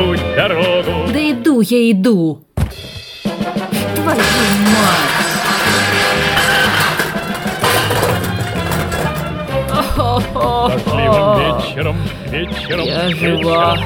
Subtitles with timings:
[0.00, 1.12] путь дорогу.
[1.12, 2.44] Да иду я иду.
[3.96, 5.10] Твою мать.
[9.96, 11.96] Дождливым вечером,
[12.30, 13.78] вечером, Я вечером, жива,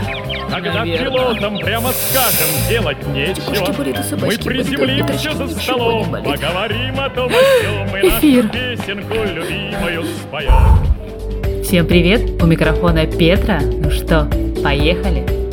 [0.50, 1.11] Когда наверное.
[1.11, 6.41] пилотам прямо скажем делать нечего, буррито, мы приземлимся за столом, болит.
[6.41, 8.49] поговорим о том, о и Эфир.
[8.49, 11.62] песенку любимую споем.
[11.65, 13.61] Всем привет, у микрофона Петра.
[13.61, 14.29] Ну что,
[14.62, 15.44] поехали?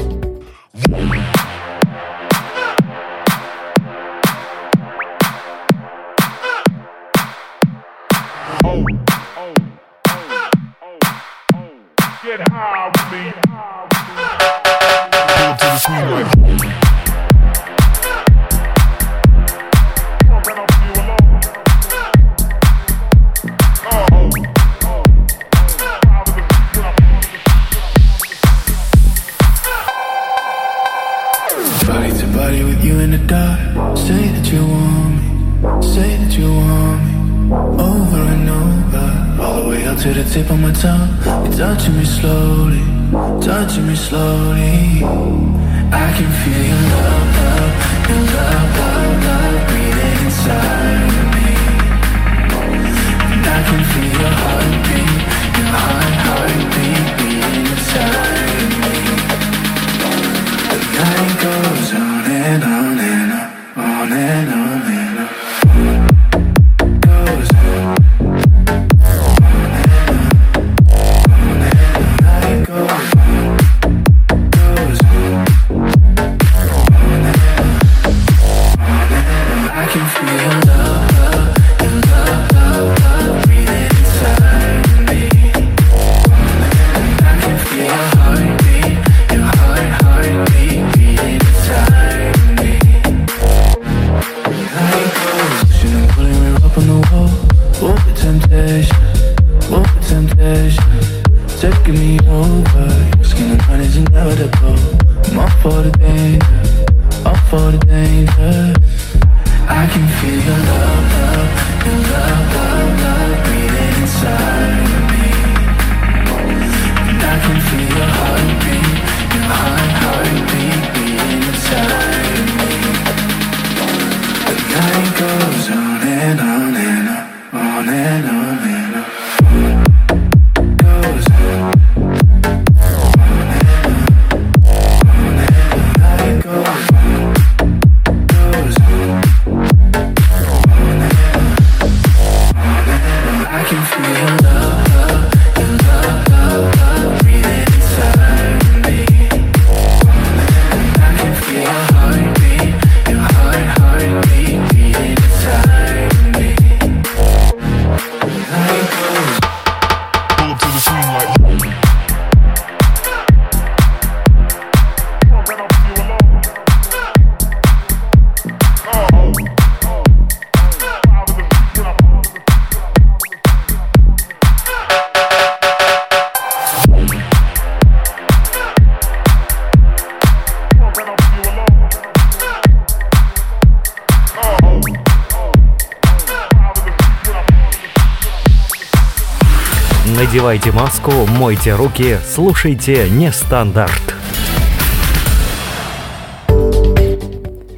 [190.21, 194.13] Надевайте маску, мойте руки, слушайте нестандарт.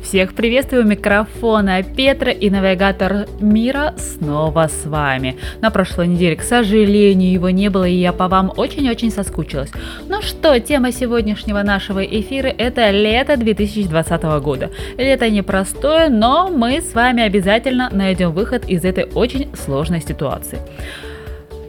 [0.04, 5.38] Всех приветствую у микрофона Петра и навигатор мира снова с вами.
[5.62, 9.72] На прошлой неделе, к сожалению, его не было, и я по вам очень-очень соскучилась.
[10.10, 14.70] Ну что, тема сегодняшнего нашего эфира это лето 2020 года.
[14.98, 20.60] Лето непростое, но мы с вами обязательно найдем выход из этой очень сложной ситуации.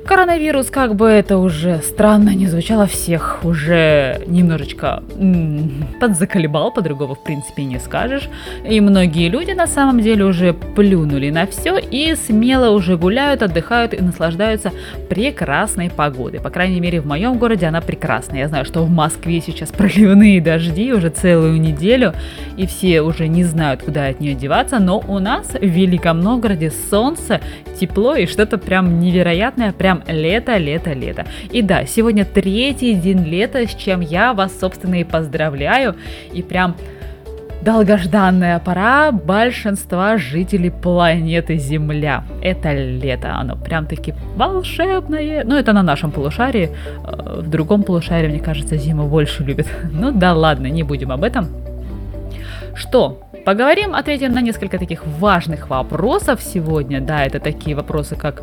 [0.06, 7.24] Коронавирус, как бы это уже странно не звучало, всех уже немножечко м, подзаколебал, по-другому в
[7.24, 8.28] принципе не скажешь.
[8.68, 13.95] И многие люди на самом деле уже плюнули на все и смело уже гуляют, отдыхают
[13.95, 14.72] и наслаждаются
[15.09, 16.41] прекрасной погодой.
[16.41, 18.41] По крайней мере, в моем городе она прекрасная.
[18.41, 22.12] Я знаю, что в Москве сейчас проливные дожди уже целую неделю,
[22.59, 26.71] и все уже не знают, куда от нее деваться, но у нас в Великом Новгороде
[26.91, 27.41] солнце,
[27.80, 31.25] тепло и что-то прям невероятное, прям лето, лето, лето.
[31.53, 35.95] И да, сегодня третий день лета, с чем я вас, собственно, и поздравляю.
[36.33, 36.75] И прям
[37.65, 42.25] долгожданная пора большинства жителей планеты Земля.
[42.43, 45.45] Это лето, оно прям-таки волшебное.
[45.45, 46.71] Ну, это на нашем полушарии.
[47.05, 49.67] Э, В другом полушарии, мне кажется, зиму больше любят.
[49.93, 51.49] Ну да ладно, не будем об этом.
[52.75, 53.21] Что?
[53.45, 57.01] Поговорим, ответим на несколько таких важных вопросов сегодня.
[57.01, 58.43] Да, это такие вопросы, как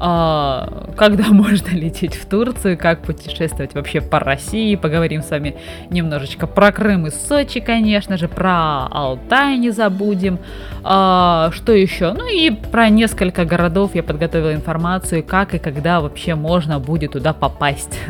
[0.00, 4.74] когда можно лететь в Турцию, как путешествовать вообще по России.
[4.76, 5.56] Поговорим с вами
[5.90, 10.38] немножечко про Крым и Сочи, конечно же, про Алтай не забудем.
[10.82, 12.12] А, что еще?
[12.12, 17.32] Ну и про несколько городов я подготовила информацию, как и когда вообще можно будет туда
[17.32, 17.98] попасть.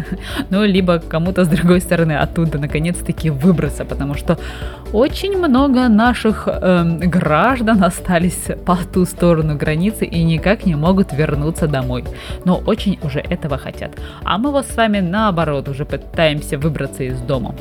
[0.51, 4.39] Ну, либо кому-то с другой стороны оттуда наконец-таки выбраться, потому что
[4.93, 11.69] очень много наших эм, граждан остались по ту сторону границы и никак не могут вернуться
[11.69, 11.80] домой.
[12.45, 13.93] Но очень уже этого хотят.
[14.25, 17.55] А мы вот с вами наоборот уже пытаемся выбраться из дома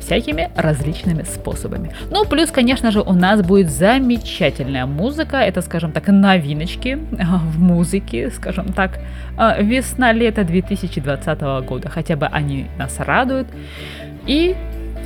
[0.00, 1.90] всякими различными способами.
[2.10, 5.36] Ну, плюс, конечно же, у нас будет замечательная музыка.
[5.36, 8.98] Это, скажем так, новиночки а, в музыке, скажем так,
[9.36, 11.90] а, весна-лето 2020 года.
[11.90, 13.48] Хотя бы они нас радуют.
[14.26, 14.56] И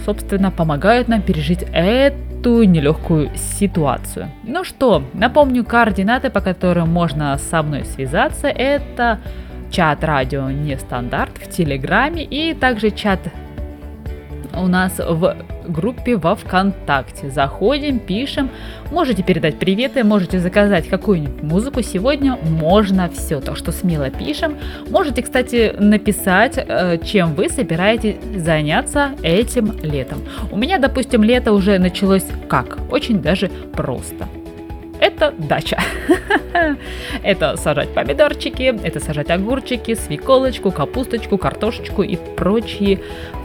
[0.04, 4.28] собственно, помогают нам пережить эту нелегкую ситуацию.
[4.43, 8.49] Ну что, напомню координаты, по которым можно со мной связаться.
[8.49, 9.20] Это
[9.70, 13.20] чат радио Нестандарт в Телеграме и также чат
[14.56, 17.31] у нас в группе во ВКонтакте.
[17.31, 18.50] Заходим, пишем,
[18.90, 21.82] можете передать приветы, можете заказать какую-нибудь музыку.
[21.82, 24.56] Сегодня можно все, так что смело пишем.
[24.90, 30.19] Можете, кстати, написать, э, чем вы собираетесь заняться этим летом.
[30.50, 32.78] У меня, допустим, лето уже началось как?
[32.90, 34.26] Очень даже просто
[35.02, 35.78] это дача.
[37.25, 43.00] это сажать помидорчики, это сажать огурчики, свеколочку, капусточку, картошечку и прочие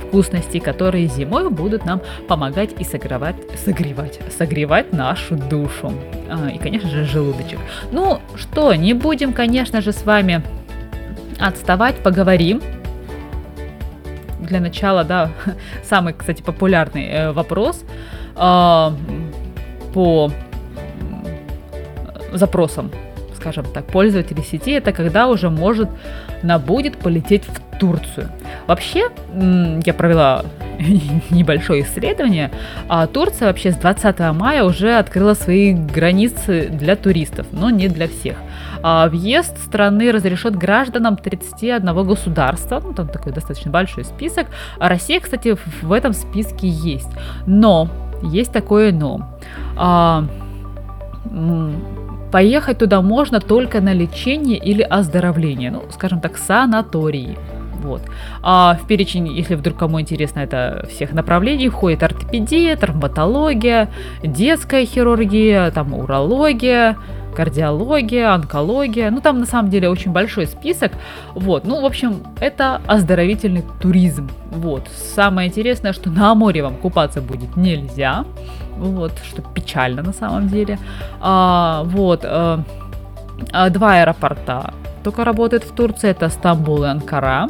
[0.07, 5.91] вкусности, которые зимой будут нам помогать и согревать, согревать, согревать нашу душу.
[6.29, 7.59] А, и, конечно же, желудочек.
[7.91, 10.43] Ну что, не будем, конечно же, с вами
[11.39, 12.61] отставать, поговорим.
[14.39, 15.31] Для начала, да,
[15.83, 17.83] самый, кстати, популярный э, вопрос
[18.35, 18.91] э,
[19.93, 20.31] по
[22.33, 22.91] запросам,
[23.47, 25.89] скажем так, пользователей сети, это когда уже может
[26.43, 28.29] на будет полететь в Турцию.
[28.67, 29.07] Вообще,
[29.85, 30.43] я провела
[31.29, 32.51] небольшое исследование,
[32.89, 38.07] а Турция вообще с 20 мая уже открыла свои границы для туристов, но не для
[38.07, 38.37] всех.
[38.83, 44.47] А въезд страны разрешен гражданам 31 государства, ну там такой достаточно большой список.
[44.77, 47.09] А Россия, кстати, в этом списке есть.
[47.45, 47.89] Но,
[48.23, 49.29] есть такое но.
[49.77, 50.25] А,
[52.31, 57.37] поехать туда можно только на лечение или оздоровление, ну, скажем так, санатории.
[57.81, 58.01] Вот.
[58.41, 63.89] А в перечень, если вдруг кому интересно, это всех направлений входит ортопедия, травматология,
[64.23, 66.97] детская хирургия, там урология,
[67.35, 69.11] кардиология, онкология.
[69.11, 70.93] Ну, там на самом деле очень большой список.
[71.35, 71.65] Вот.
[71.65, 74.27] Ну, в общем, это оздоровительный туризм.
[74.49, 74.87] Вот.
[75.15, 78.25] Самое интересное, что на море вам купаться будет нельзя.
[78.77, 80.79] Вот, что печально на самом деле.
[81.19, 82.21] А, вот.
[82.23, 82.63] А,
[83.69, 86.09] два аэропорта только работают в Турции.
[86.09, 87.47] Это Стамбул и Анкара.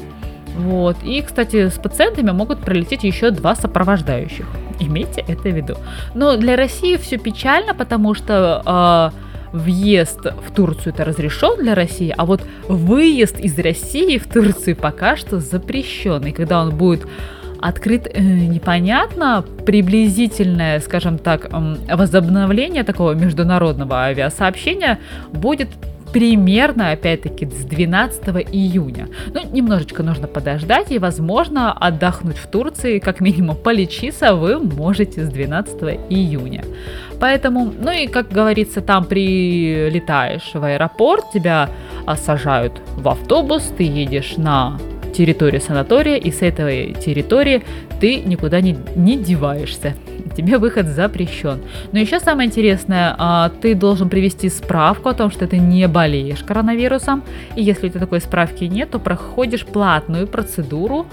[0.58, 0.98] Вот.
[1.04, 4.46] И, кстати, с пациентами могут прилететь еще два сопровождающих.
[4.80, 5.76] Имейте это в виду.
[6.16, 9.12] Но для России все печально, потому что
[9.54, 14.76] э, въезд в Турцию это разрешен для России, а вот выезд из России в Турцию
[14.76, 16.26] пока что запрещен.
[16.26, 17.08] И когда он будет
[17.68, 21.50] открыт э, непонятно, приблизительное, скажем так,
[21.92, 25.00] возобновление такого международного авиасообщения
[25.34, 25.70] будет
[26.14, 29.08] примерно, опять-таки, с 12 июня.
[29.34, 35.30] Ну, немножечко нужно подождать, и, возможно, отдохнуть в Турции, как минимум полечиться, вы можете с
[35.30, 36.64] 12 июня.
[37.20, 41.70] Поэтому, ну и, как говорится, там прилетаешь в аэропорт, тебя
[42.16, 44.80] сажают в автобус, ты едешь на
[45.18, 47.64] территорию санатория, и с этой территории
[48.00, 49.96] ты никуда не, не деваешься.
[50.36, 51.62] Тебе выход запрещен.
[51.92, 56.44] Но еще самое интересное, а, ты должен привести справку о том, что ты не болеешь
[56.44, 57.24] коронавирусом.
[57.56, 61.08] И если у тебя такой справки нет, то проходишь платную процедуру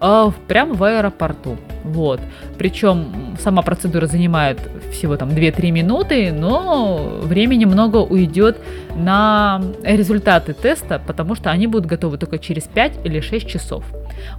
[0.00, 1.58] а, прямо в аэропорту.
[1.84, 2.20] Вот.
[2.58, 4.58] Причем сама процедура занимает
[4.92, 8.58] всего там 2-3 минуты, но времени много уйдет
[8.96, 13.84] на результаты теста, потому что они будут готовы только через 5 или 6 часов.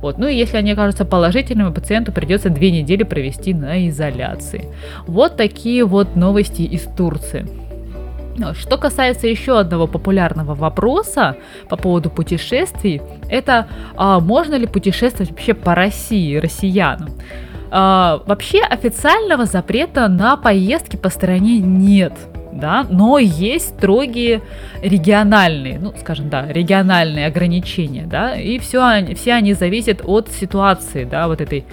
[0.02, 0.18] Вот.
[0.18, 4.66] Ну и если они окажутся положительными, пациенту придется 2 недели провести на изоляции.
[5.08, 7.48] Вот такие вот новости из Турции.
[8.54, 11.36] Что касается еще одного популярного вопроса
[11.70, 17.10] по поводу путешествий, это а, можно ли путешествовать вообще по России россиянам?
[17.70, 22.14] А, вообще официального запрета на поездки по стране нет.
[22.51, 24.41] Да, но есть строгие
[24.81, 31.27] региональные, ну, скажем, да, региональные ограничения, да, и все, все они зависят от ситуации, да,
[31.27, 31.65] вот этой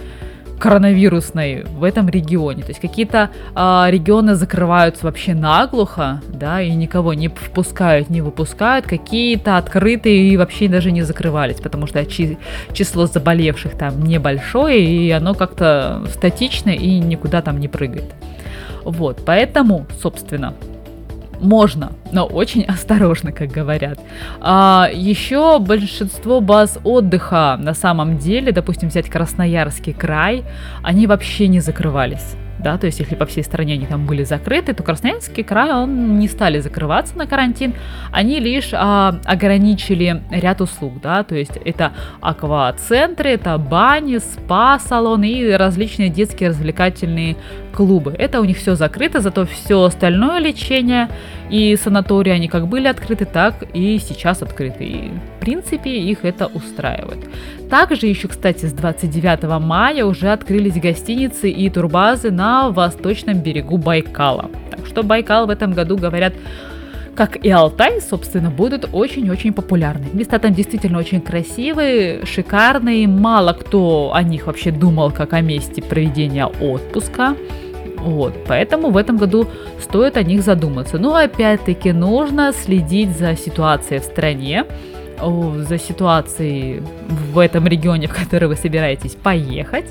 [0.58, 2.62] коронавирусной в этом регионе.
[2.62, 8.86] То есть какие-то а, регионы закрываются вообще наглухо, да, и никого не впускают, не выпускают.
[8.86, 12.38] Какие-то открытые и вообще даже не закрывались, потому что чи-
[12.72, 18.12] число заболевших там небольшое, и оно как-то статично и никуда там не прыгает.
[18.88, 20.54] Вот, поэтому, собственно,
[21.40, 24.00] можно, но очень осторожно, как говорят.
[24.40, 30.44] А, еще большинство баз отдыха на самом деле, допустим, взять Красноярский край,
[30.82, 34.74] они вообще не закрывались да, то есть если по всей стране они там были закрыты,
[34.74, 37.74] то Красноярский край, он не стали закрываться на карантин,
[38.10, 45.52] они лишь а, ограничили ряд услуг, да, то есть это аквацентры, это бани, спа-салоны и
[45.52, 47.36] различные детские развлекательные
[47.72, 48.14] клубы.
[48.18, 51.08] Это у них все закрыто, зато все остальное лечение
[51.50, 54.84] и санатории, они как были открыты, так и сейчас открыты.
[54.84, 57.18] И в принципе их это устраивает.
[57.70, 64.50] Также еще, кстати, с 29 мая уже открылись гостиницы и турбазы на восточном берегу Байкала.
[64.70, 66.32] Так что Байкал в этом году, говорят,
[67.18, 70.06] как и Алтай, собственно, будут очень-очень популярны.
[70.12, 73.08] Места там действительно очень красивые, шикарные.
[73.08, 77.34] Мало кто о них вообще думал, как о месте проведения отпуска.
[77.96, 79.48] Вот, поэтому в этом году
[79.80, 80.98] стоит о них задуматься.
[80.98, 84.64] Но опять-таки нужно следить за ситуацией в стране,
[85.20, 86.84] за ситуацией
[87.32, 89.86] в этом регионе, в который вы собираетесь поехать,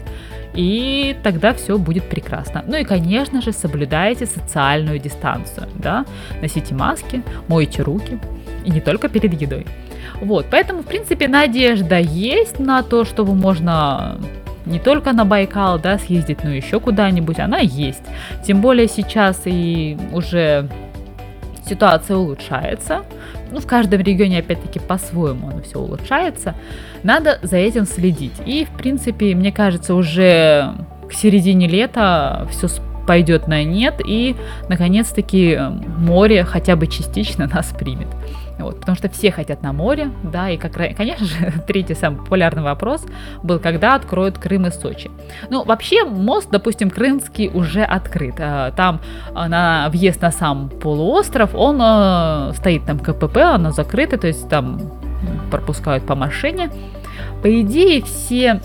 [0.58, 2.66] и тогда все будет прекрасно.
[2.68, 6.06] Ну и, конечно же, соблюдайте социальную дистанцию, да,
[6.42, 8.20] носите маски, мойте руки,
[8.66, 9.68] и не только перед едой.
[10.20, 14.18] Вот, поэтому, в принципе, надежда есть на то, чтобы можно
[14.66, 18.04] не только на Байкал, да, съездить, но еще куда-нибудь, она есть.
[18.44, 20.68] Тем более сейчас и уже
[21.68, 23.04] ситуация улучшается.
[23.52, 26.56] Ну, в каждом регионе, опять-таки, по-своему оно все улучшается.
[27.04, 28.34] Надо за этим следить.
[28.46, 30.74] И, в принципе, мне кажется, уже
[31.10, 32.68] к середине лета все
[33.08, 34.36] пойдет на нет, и,
[34.68, 35.58] наконец-таки,
[35.98, 38.08] море хотя бы частично нас примет.
[38.60, 42.64] Вот, потому что все хотят на море, да, и, как, конечно же, третий самый популярный
[42.64, 43.06] вопрос
[43.44, 45.12] был, когда откроют Крым и Сочи.
[45.50, 48.36] Ну, вообще, мост, допустим, Крымский уже открыт.
[48.40, 49.00] А, там
[49.36, 54.50] а, на въезд на сам полуостров, он э, стоит там КПП, оно закрыто, то есть
[54.50, 54.92] там
[55.52, 56.72] пропускают по машине.
[57.44, 58.60] По идее, все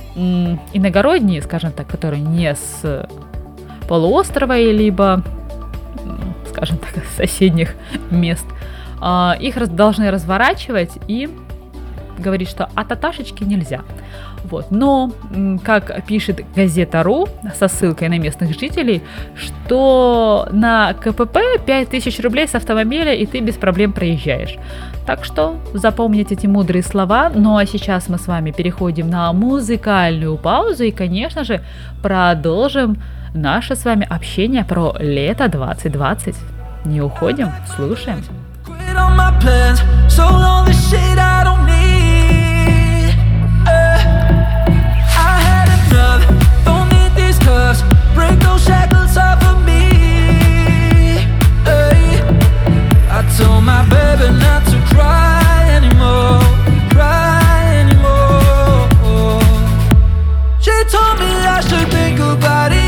[0.72, 3.06] иногородние, скажем так, которые не с
[3.88, 5.22] полуострова, либо,
[6.48, 7.74] скажем так, соседних
[8.10, 8.61] мест– а,
[9.40, 11.28] их раз, должны разворачивать и
[12.18, 13.80] говорить, что от таташечки нельзя.
[14.44, 14.70] Вот.
[14.70, 15.12] Но,
[15.64, 17.28] как пишет газета.ру
[17.58, 19.02] со ссылкой на местных жителей,
[19.34, 24.56] что на КПП 5000 рублей с автомобиля и ты без проблем проезжаешь.
[25.06, 27.30] Так что запомните эти мудрые слова.
[27.34, 31.62] Ну а сейчас мы с вами переходим на музыкальную паузу и, конечно же,
[32.02, 33.02] продолжим
[33.34, 36.36] наше с вами общение про лето 2020.
[36.84, 38.22] Не уходим, слушаем.
[38.92, 39.80] Quit on my plans,
[40.12, 43.14] sold all the shit I don't need.
[43.66, 43.98] Uh,
[45.28, 46.20] I had enough,
[46.66, 47.80] don't need these cuffs.
[48.14, 51.24] Break those shackles off of me.
[51.64, 52.20] Ay.
[53.16, 55.40] I told my baby not to cry
[55.78, 56.42] anymore,
[56.92, 57.40] cry
[57.82, 59.40] anymore.
[60.60, 62.81] She told me I should think about it,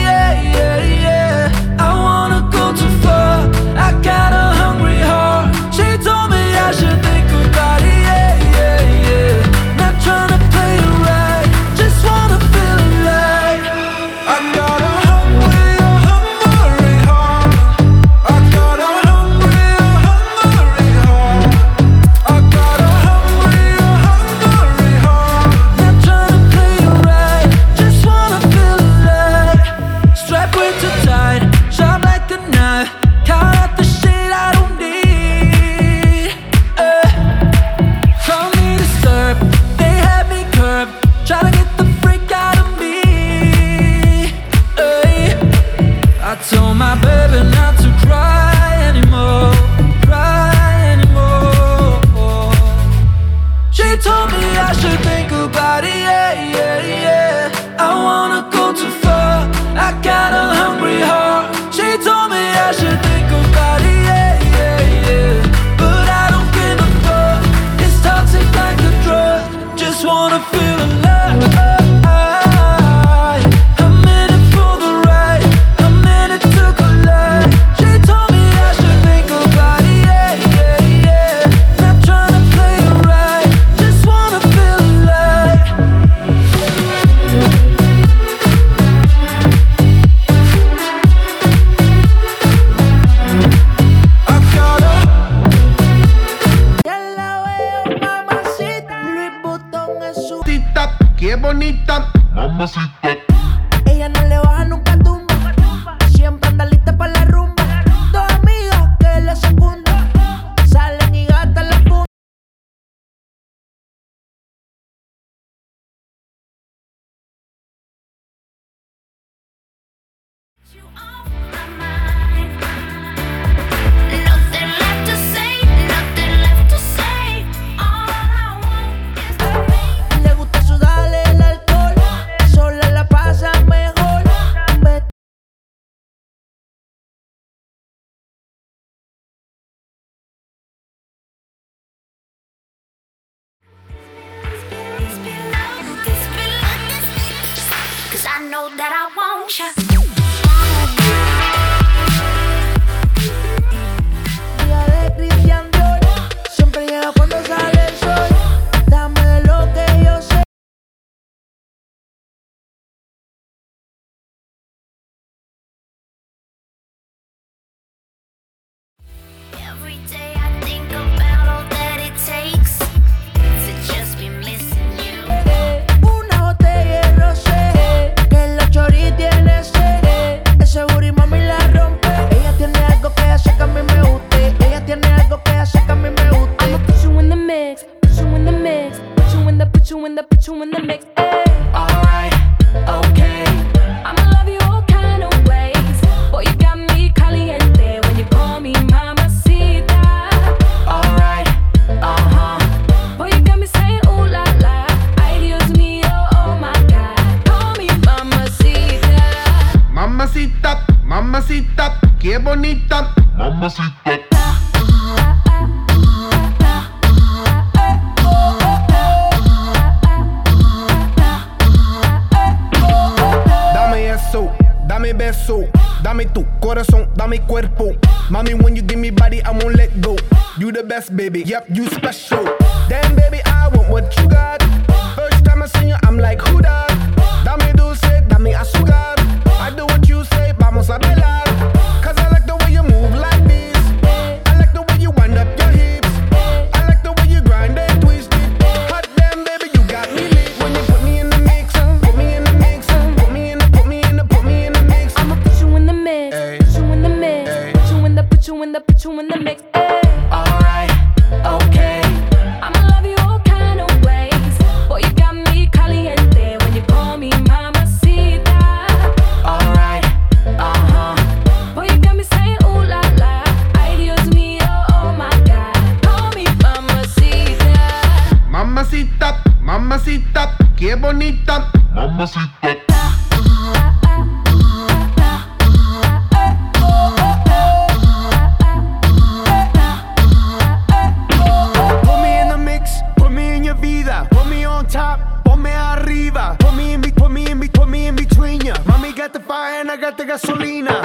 [300.35, 301.04] gasolina.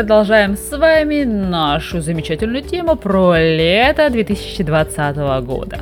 [0.00, 5.80] продолжаем с вами нашу замечательную тему про лето 2020 года.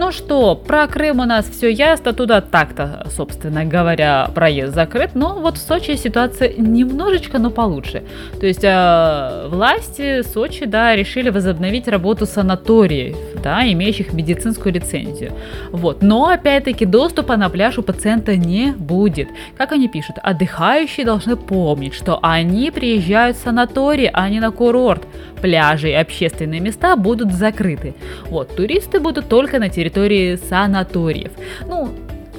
[0.00, 5.38] Ну что, про Крым у нас все ясно, туда так-то, собственно говоря, проезд закрыт, но
[5.38, 8.02] вот в Сочи ситуация немножечко, но получше.
[8.40, 15.32] То есть э, власти Сочи, да, решили возобновить работу санаториев, да, имеющих медицинскую лицензию.
[15.70, 19.28] Вот, но опять-таки доступа на пляж у пациента не будет.
[19.58, 25.02] Как они пишут, отдыхающие должны помнить, что они приезжают в санаторий, а не на курорт.
[25.42, 27.94] Пляжи и общественные места будут закрыты.
[28.30, 31.32] Вот, туристы будут только на территории территории санаториев.
[31.66, 31.90] Ну,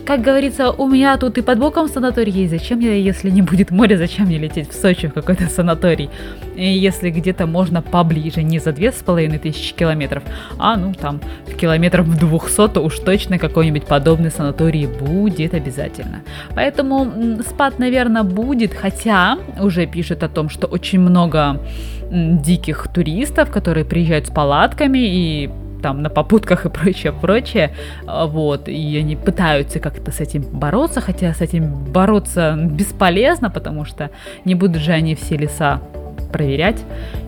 [0.05, 2.51] как говорится, у меня тут и под боком санаторий есть.
[2.51, 6.09] Зачем мне, если не будет моря, зачем мне лететь в Сочи в какой-то санаторий?
[6.55, 10.23] Если где-то можно поближе, не за две с половиной тысячи километров,
[10.57, 16.21] а ну там в километров в 200, то уж точно какой-нибудь подобный санаторий будет обязательно.
[16.55, 21.59] Поэтому спад, наверное, будет, хотя уже пишет о том, что очень много
[22.11, 25.49] диких туристов, которые приезжают с палатками и
[25.81, 27.73] там на попутках и прочее, прочее,
[28.07, 33.85] А, вот, и они пытаются как-то с этим бороться, хотя с этим бороться бесполезно, потому
[33.85, 34.09] что
[34.45, 35.81] не будут же они все леса
[36.31, 36.83] проверять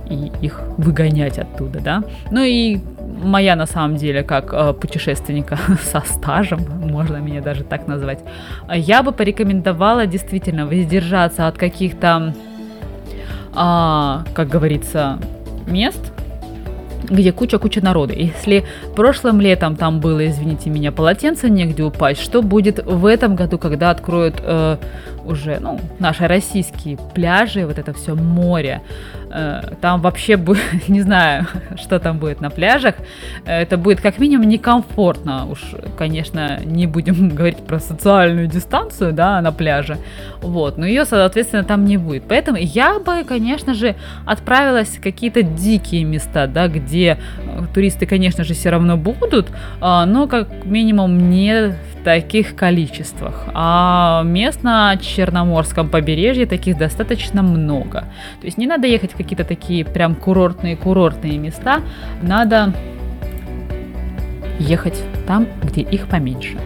[0.10, 2.04] и их выгонять оттуда, да.
[2.32, 2.80] Ну и
[3.24, 8.20] моя на самом деле как э, путешественника со стажем, можно меня даже так назвать,
[8.70, 12.34] э, я бы порекомендовала действительно воздержаться от каких-то,
[13.54, 15.20] а, как говорится,
[15.68, 16.13] мест,
[17.10, 18.14] где куча-куча народа.
[18.14, 23.58] Если прошлым летом там было, извините меня, полотенце негде упасть, что будет в этом году,
[23.58, 24.78] когда откроют э,
[25.26, 28.82] уже ну, наши российские пляжи, вот это все море,
[29.34, 32.96] Э, там вообще будет, не знаю, что там будет на пляжах,
[33.46, 35.60] Э, это будет как минимум некомфортно, уж,
[35.98, 39.98] конечно, не будем говорить про социальную дистанцию, да, на пляже,
[40.42, 45.42] вот, но ее, соответственно, там не будет, поэтому я бы, конечно же, отправилась в какие-то
[45.42, 49.50] дикие места, да, где э, туристы, конечно же, все равно будут,
[49.82, 53.46] но как минимум не в таких количествах.
[53.54, 58.06] А мест на Черноморском побережье таких достаточно много.
[58.40, 61.82] То есть не надо ехать в какие-то такие прям курортные-курортные места,
[62.22, 62.74] надо
[64.60, 66.58] ехать там, где их поменьше.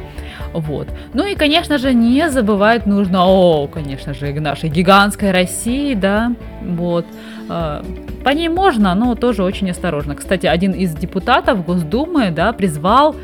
[0.53, 0.87] Вот.
[1.13, 6.31] Ну и, конечно же, не забывать нужно, о, конечно же, нашей гигантской России, да,
[6.63, 7.05] вот.
[7.49, 7.83] Э,
[8.23, 10.15] По ней можно, но тоже очень осторожно.
[10.15, 13.15] Кстати, один из депутатов Госдумы, да, призвал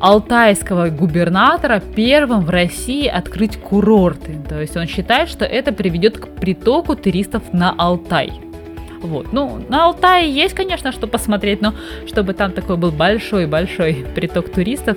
[0.00, 4.38] алтайского губернатора первым в России открыть курорты.
[4.48, 8.32] То есть он считает, что это приведет к притоку туристов на Алтай.
[9.02, 9.32] Вот.
[9.32, 11.74] Ну, на Алтае есть, конечно, что посмотреть, но
[12.06, 14.96] чтобы там такой был большой-большой приток туристов,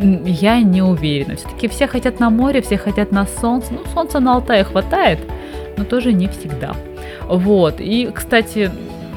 [0.00, 1.36] я не уверена.
[1.36, 3.72] Все-таки все хотят на море, все хотят на солнце.
[3.72, 5.18] Ну, солнца на Алтае хватает,
[5.76, 6.74] но тоже не всегда.
[7.26, 7.80] Вот.
[7.80, 8.70] И, кстати,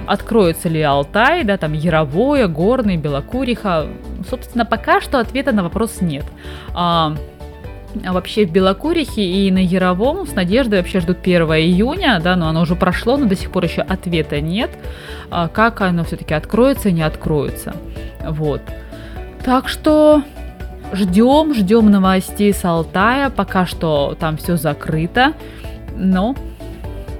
[0.08, 3.88] откроется ли Алтай, да, там Яровое, Горный, Белокуриха.
[4.29, 6.25] Собственно, пока что ответа на вопрос нет.
[6.73, 7.15] А,
[8.05, 12.47] а вообще в Белокурихе и на Яровом с надеждой вообще ждут 1 июня, да, но
[12.47, 14.71] оно уже прошло, но до сих пор еще ответа нет,
[15.29, 17.75] а, как оно все-таки откроется и не откроется.
[18.23, 18.62] Вот.
[19.43, 20.23] Так что
[20.93, 25.34] ждем, ждем новостей с Алтая, пока что там все закрыто,
[25.95, 26.36] но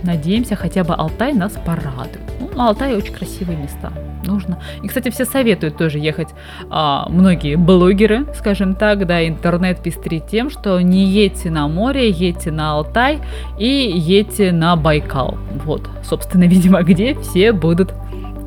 [0.03, 2.21] надеемся, хотя бы Алтай нас порадует.
[2.39, 3.91] Ну, на Алтае очень красивые места.
[4.25, 4.60] Нужно.
[4.84, 6.29] И, кстати, все советуют тоже ехать.
[6.69, 12.51] а, многие блогеры, скажем так, да, интернет пестрит тем, что не едьте на море, едьте
[12.51, 13.19] на Алтай
[13.57, 15.38] и едьте на Байкал.
[15.65, 17.93] Вот, собственно, видимо, где все будут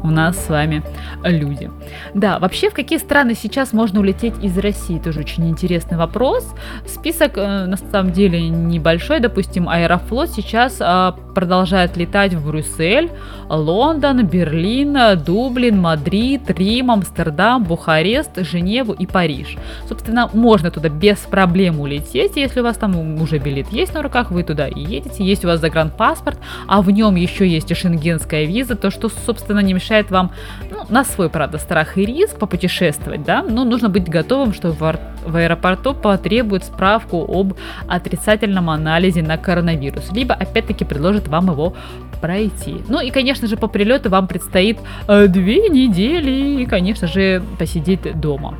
[0.04, 0.82] у нас с вами
[1.24, 1.70] люди.
[2.12, 4.98] Да, вообще, в какие страны сейчас можно улететь из России?
[4.98, 6.46] Тоже очень интересный вопрос.
[6.86, 9.20] Список, э, на самом деле, небольшой.
[9.20, 13.10] Допустим, Аэрофлот сейчас э, продолжает летать в Брюссель,
[13.48, 19.56] Лондон, Берлин, Дублин, Мадрид, Рим, Амстердам, Бухарест, Женеву и Париж.
[19.88, 24.30] Собственно, можно туда без проблем улететь, если у вас там уже билет есть на руках,
[24.30, 28.44] вы туда и едете, есть у вас загранпаспорт, а в нем еще есть и шенгенская
[28.44, 30.32] виза, то что, собственно, не мешает вам,
[30.70, 34.96] ну, на свой, правда, страх и риск попутешествовать, да, но нужно быть готовым, что в,
[35.36, 37.54] аэропорту потребуют справку об
[37.88, 41.74] отрицательном анализе на коронавирус, либо, опять-таки, предложат вам его
[42.20, 42.82] пройти.
[42.88, 44.78] Ну и, конечно же, по прилету вам предстоит
[45.08, 48.54] э, две недели и, конечно же, посидеть дома.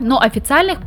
[0.00, 0.78] Но официальных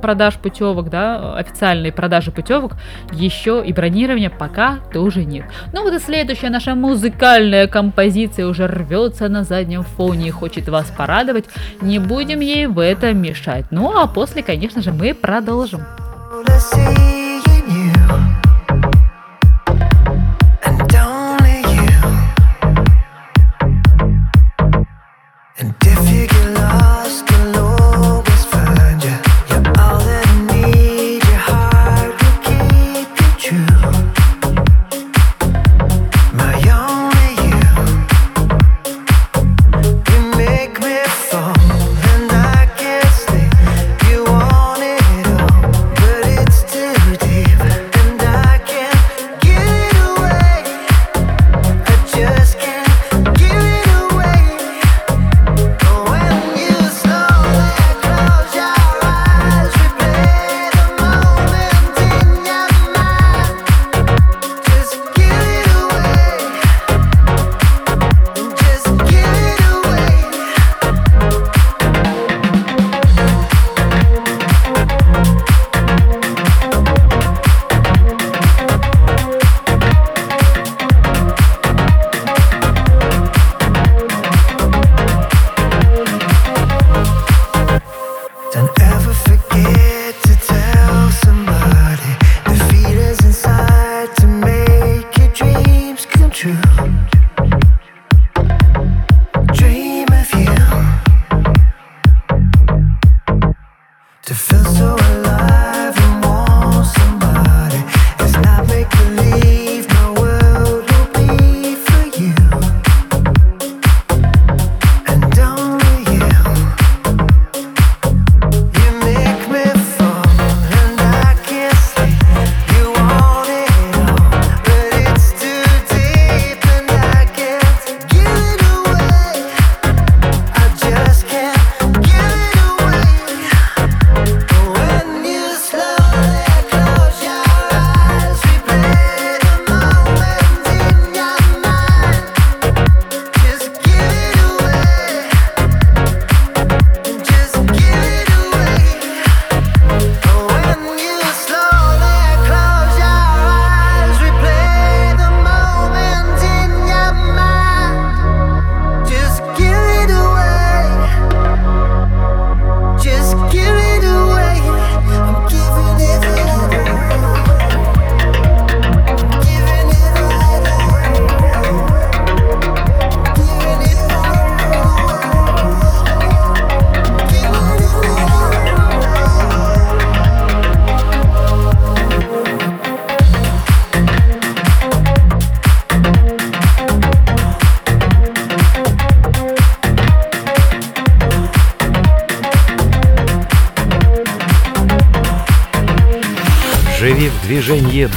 [0.00, 2.72] продаж путевок, да, официальной продажи путевок
[3.12, 5.44] еще и бронирования пока тоже нет.
[5.72, 10.92] Ну вот и следующая наша музыкальная композиция уже рвется на заднем фоне и хочет вас
[10.96, 11.46] порадовать.
[11.80, 13.66] Не будем ей в этом мешать.
[13.70, 15.80] Ну а после, конечно же, мы продолжим.
[16.72, 17.29] And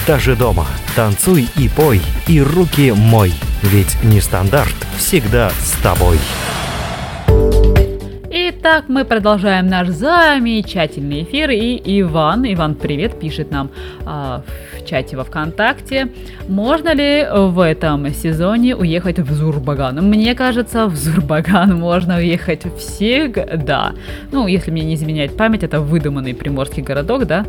[0.06, 0.66] даже дома.
[0.96, 3.34] Танцуй и пой, и руки мой.
[3.62, 6.18] Ведь нестандарт всегда с тобой.
[8.30, 11.52] Итак, мы продолжаем наш замечательный эфир.
[11.52, 13.70] И Иван, Иван, привет, пишет нам
[14.06, 14.44] а,
[14.84, 16.10] в чате во ВКонтакте.
[16.48, 19.96] Можно ли в этом сезоне уехать в Зурбаган?
[20.10, 23.94] Мне кажется, в Зурбаган можно уехать всегда.
[24.32, 27.46] Ну, если мне не изменяет память, это выдуманный приморский городок, да?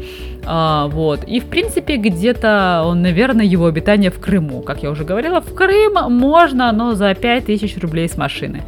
[0.47, 1.25] А, вот.
[1.25, 4.62] И, в принципе, где-то он, наверное, его обитание в Крыму.
[4.62, 8.62] Как я уже говорила, в Крым можно, но за 5000 рублей с машины.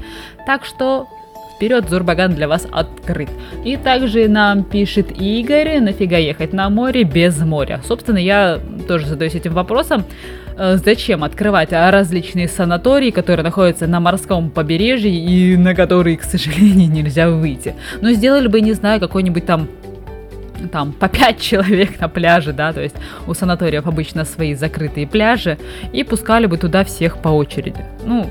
[0.47, 1.07] Так что
[1.57, 3.31] Вперед, Зурбаган для вас открыт.
[3.65, 7.81] И также нам пишет Игорь, нафига ехать на море без моря.
[7.89, 10.05] Собственно, я тоже задаюсь этим вопросом.
[10.59, 16.91] Э, Зачем открывать различные санатории, которые находятся на морском побережье и на которые, к сожалению,
[16.91, 17.75] нельзя выйти?
[18.03, 19.67] Но сделали бы, не знаю, какой-нибудь там
[20.73, 25.59] там по 5 человек на пляже, да, то есть у санаториев обычно свои закрытые пляжи,
[25.93, 27.85] и пускали бы туда всех по очереди.
[28.05, 28.31] Ну,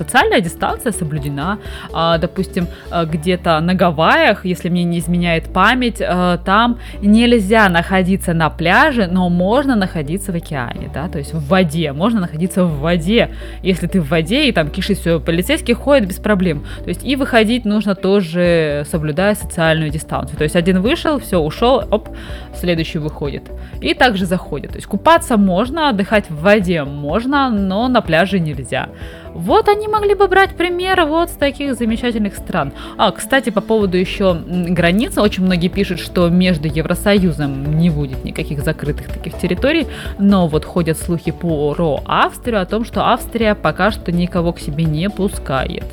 [0.00, 1.58] социальная дистанция соблюдена.
[1.92, 8.32] А, допустим, а, где-то на Гавайях, если мне не изменяет память, а, там нельзя находиться
[8.32, 12.80] на пляже, но можно находиться в океане, да, то есть в воде, можно находиться в
[12.80, 13.30] воде.
[13.62, 16.64] Если ты в воде и там кишит все, полицейские ходят без проблем.
[16.84, 20.38] То есть и выходить нужно тоже соблюдая социальную дистанцию.
[20.38, 22.08] То есть один вышел, все, ушел, оп,
[22.54, 23.42] следующий выходит.
[23.82, 24.70] И также заходит.
[24.70, 28.88] То есть купаться можно, отдыхать в воде можно, но на пляже нельзя.
[29.34, 32.72] Вот они могли бы брать пример вот с таких замечательных стран.
[32.96, 38.62] А, кстати, по поводу еще границ, очень многие пишут, что между Евросоюзом не будет никаких
[38.62, 39.86] закрытых таких территорий,
[40.18, 44.84] но вот ходят слухи про Австрию о том, что Австрия пока что никого к себе
[44.84, 45.84] не пускает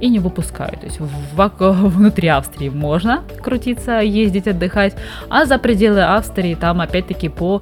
[0.00, 0.80] и не выпускает.
[0.80, 1.08] То есть в,
[1.58, 4.94] внутри Австрии можно крутиться, ездить, отдыхать,
[5.28, 7.60] а за пределы Австрии там опять-таки по,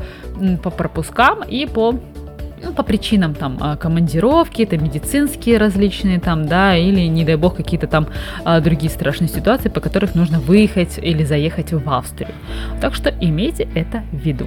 [0.62, 1.94] по пропускам и по
[2.62, 7.56] ну, по причинам там а, командировки, это медицинские различные там, да, или, не дай бог,
[7.56, 8.08] какие-то там
[8.44, 12.30] а, другие страшные ситуации, по которых нужно выехать или заехать в Австрию.
[12.80, 14.46] Так что имейте это в виду.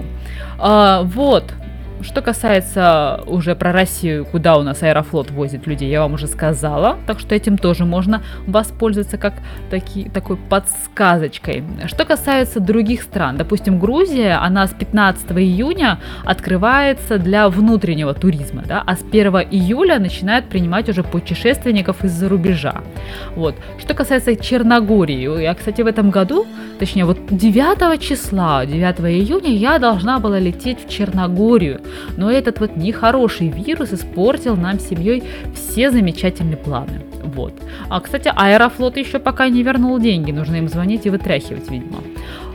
[0.57, 1.53] А, вот,
[2.01, 6.97] что касается уже про Россию, куда у нас Аэрофлот возит людей, я вам уже сказала,
[7.07, 9.33] так что этим тоже можно воспользоваться как
[9.69, 11.63] таки, такой подсказочкой.
[11.87, 18.83] Что касается других стран, допустим, Грузия, она с 15 июня открывается для внутреннего туризма, да,
[18.85, 22.81] а с 1 июля начинает принимать уже путешественников из-за рубежа.
[23.35, 23.55] Вот.
[23.79, 26.45] Что касается Черногории, я, кстати, в этом году,
[26.79, 31.81] точнее, вот 9 числа, 9 июня я должна была лететь в Черногорию,
[32.17, 37.01] но этот вот нехороший вирус испортил нам семьей все замечательные планы.
[37.23, 37.53] Вот.
[37.89, 41.99] А, кстати, Аэрофлот еще пока не вернул деньги, нужно им звонить и вытряхивать, видимо.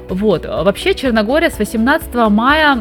[0.09, 0.45] Вот.
[0.45, 2.79] Вообще, Черногория с 18 мая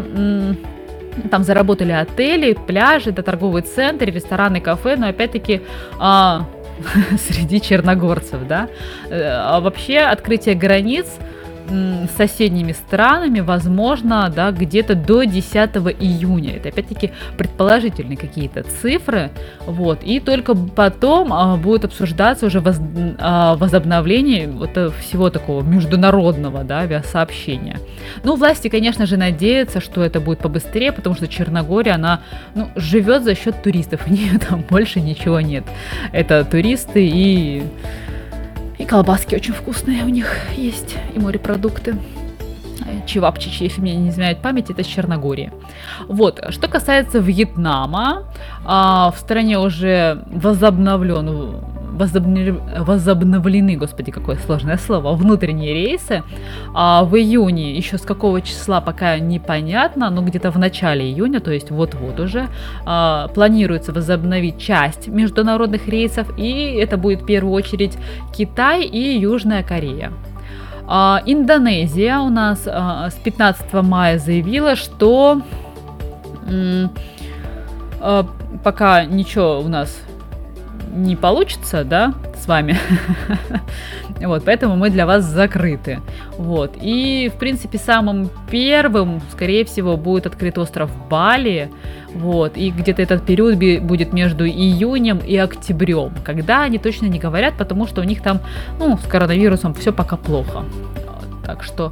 [1.31, 5.61] там заработали отели, пляжи, это торговый центр, рестораны, кафе, но опять-таки
[5.99, 6.45] а,
[7.27, 8.69] среди черногорцев, да.
[9.09, 11.07] Э, а вообще открытие границ
[11.69, 15.53] с соседними странами, возможно, да, где-то до 10
[15.99, 16.57] июня.
[16.57, 19.31] Это опять-таки предположительные какие-то цифры.
[19.65, 22.79] Вот, и только потом а, будет обсуждаться уже воз,
[23.19, 27.79] а, возобновление вот э, всего такого международного да, авиасообщения.
[28.23, 32.21] Ну, власти, конечно же, надеются, что это будет побыстрее, потому что Черногория, она
[32.55, 34.01] ну, живет за счет туристов.
[34.07, 35.63] У нее там больше ничего нет.
[36.11, 37.63] Это туристы и
[38.79, 41.95] и колбаски очень вкусные у них есть, и морепродукты.
[43.05, 45.51] Чевапчичи, если мне не изменяет память, это с Черногории.
[46.07, 48.23] Вот, что касается Вьетнама,
[48.65, 51.59] а, в стране уже возобновлен
[51.99, 56.23] возобновлены, господи, какое сложное слово, внутренние рейсы.
[56.73, 61.51] А в июне, еще с какого числа пока непонятно, но где-то в начале июня, то
[61.51, 62.47] есть вот-вот уже,
[62.85, 67.97] а, планируется возобновить часть международных рейсов, и это будет в первую очередь
[68.35, 70.11] Китай и Южная Корея.
[70.87, 75.41] А, Индонезия у нас а, с 15 мая заявила, что
[78.01, 78.25] а,
[78.63, 80.01] пока ничего у нас
[80.99, 82.77] не получится, да, с вами.
[84.21, 85.99] вот, поэтому мы для вас закрыты.
[86.37, 86.75] Вот.
[86.81, 91.71] И, в принципе, самым первым, скорее всего, будет открыт остров Бали.
[92.13, 92.57] Вот.
[92.57, 96.13] И где-то этот период будет между июнем и октябрем.
[96.23, 98.39] Когда они точно не говорят, потому что у них там,
[98.79, 100.63] ну, с коронавирусом все пока плохо.
[101.45, 101.91] Так что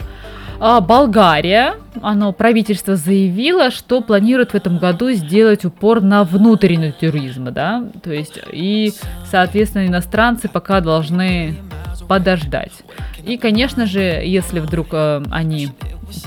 [0.60, 7.84] Болгария, оно, правительство заявило, что планирует в этом году сделать упор на внутренний туризм, да,
[8.04, 8.94] то есть и,
[9.30, 11.56] соответственно, иностранцы пока должны
[12.08, 12.72] подождать.
[13.24, 15.70] И, конечно же, если вдруг э, они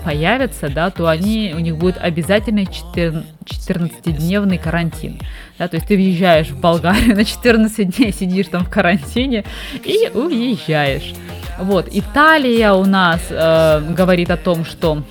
[0.05, 5.19] появятся, да, то они, у них будет обязательный 14 14-дневный карантин.
[5.59, 9.45] Да, то есть ты въезжаешь в Болгарию на 14 дней, сидишь там в карантине
[9.85, 11.14] и уезжаешь.
[11.59, 15.03] Вот, Италия у нас э, говорит о том, что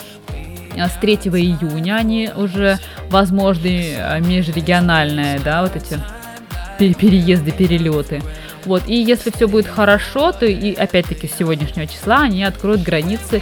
[0.76, 2.80] э, с 3 июня они уже
[3.10, 6.00] возможны э, межрегиональные, да, вот эти
[6.80, 8.22] пе- переезды, перелеты.
[8.66, 13.42] Вот, и если все будет хорошо, то и опять-таки с сегодняшнего числа они откроют границы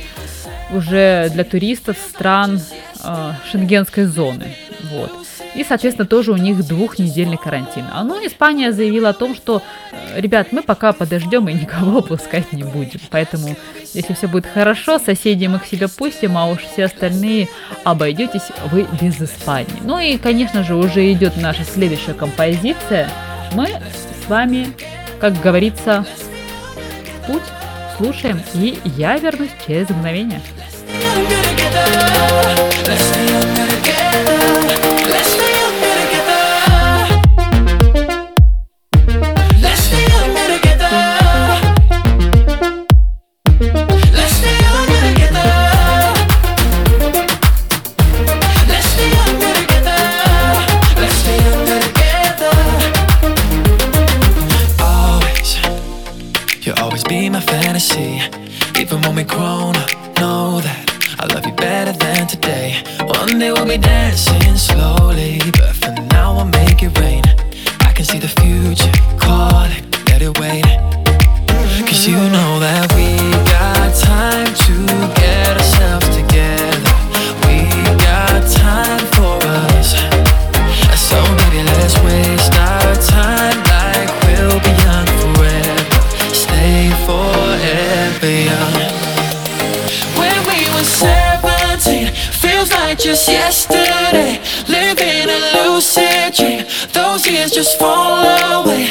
[0.71, 2.61] уже для туристов стран
[3.03, 4.55] э, шенгенской зоны.
[4.91, 5.11] Вот.
[5.55, 7.85] И, соответственно, тоже у них двухнедельный карантин.
[7.91, 12.53] А ну, Испания заявила о том, что, э, ребят, мы пока подождем и никого пускать
[12.53, 12.99] не будем.
[13.09, 13.55] Поэтому,
[13.93, 17.47] если все будет хорошо, соседей мы к себе пустим, а уж все остальные
[17.83, 19.67] обойдетесь вы без Испании.
[19.83, 23.09] Ну и, конечно же, уже идет наша следующая композиция.
[23.53, 24.67] Мы с вами,
[25.19, 26.05] как говорится,
[27.25, 27.43] путь
[27.97, 30.41] слушаем, и я вернусь через мгновение.
[56.67, 58.19] You'll always be my fantasy.
[58.77, 59.96] Even when we grown up,
[63.39, 64.46] they will be dancing.
[97.49, 98.86] Just fall away.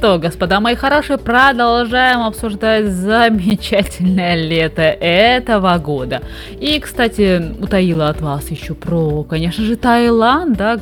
[0.00, 6.22] Что, господа мои хорошие, продолжаем обсуждать замечательное лето этого года.
[6.58, 10.80] И, кстати, утаила от вас еще про, конечно же, Таиланд, да,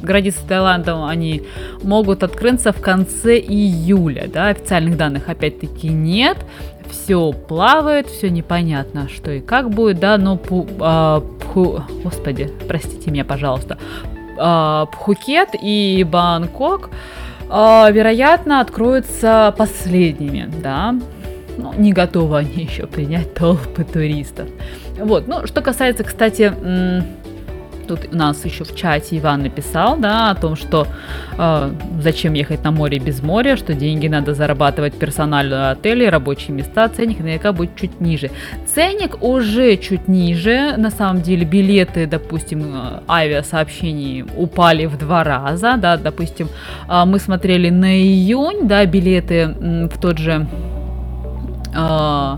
[0.00, 1.42] границы с Таиландом, они
[1.82, 6.36] могут открыться в конце июля, да, официальных данных опять-таки нет,
[6.88, 13.10] все плавает, все непонятно, что и как будет, да, но Пу- а, Пху- господи, простите
[13.10, 13.76] меня, пожалуйста,
[14.38, 16.90] а, Пхукет и Бангкок,
[17.90, 20.94] вероятно, откроются последними, да.
[21.58, 24.48] Ну, не готовы они еще принять толпы туристов.
[24.98, 26.52] Вот, ну, что касается, кстати,
[27.86, 30.86] тут у нас еще в чате Иван написал, да, о том, что
[31.38, 36.88] э, зачем ехать на море без моря, что деньги надо зарабатывать персональные отели, рабочие места,
[36.88, 38.30] ценник наверняка будет чуть ниже.
[38.74, 45.76] Ценник уже чуть ниже, на самом деле билеты, допустим, э, авиасообщений упали в два раза,
[45.76, 46.48] да, допустим,
[46.88, 50.46] э, мы смотрели на июнь, да, билеты м, в тот же
[51.74, 52.36] э,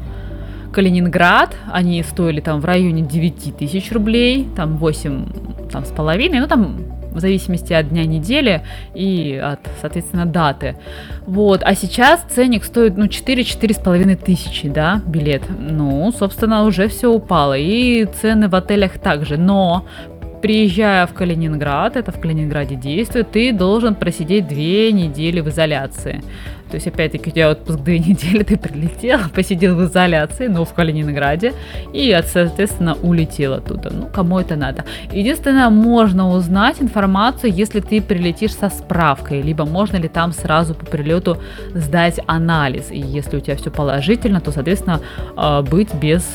[0.75, 6.49] Калининград, они стоили там в районе 9 тысяч рублей, там 8 там, с половиной, ну
[6.49, 6.77] там
[7.13, 8.63] в зависимости от дня недели
[8.93, 10.77] и от, соответственно, даты.
[11.27, 15.43] Вот, а сейчас ценник стоит, ну, 4-4 с половиной тысячи, да, билет.
[15.49, 19.87] Ну, собственно, уже все упало, и цены в отелях также, но
[20.43, 26.23] приезжая в Калининград, это в Калининграде действует, ты должен просидеть две недели в изоляции.
[26.75, 30.75] То есть, опять-таки, у тебя отпуск две недели, ты прилетел, посидел в изоляции, но в
[30.75, 31.53] Калининграде,
[31.93, 33.91] и, от- соответственно, улетел оттуда.
[33.93, 34.85] Ну, кому это надо.
[35.13, 40.85] Единственное, можно узнать информацию, если ты прилетишь со справкой, либо можно ли там сразу по
[40.85, 41.39] прилету
[41.75, 42.91] сдать анализ.
[42.91, 45.01] И если у тебя все положительно, то, соответственно,
[45.37, 46.27] а, быть без